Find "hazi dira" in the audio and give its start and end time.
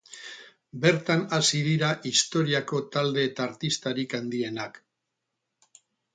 1.37-1.89